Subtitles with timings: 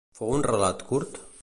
[0.19, 1.25] Fou un relat curt?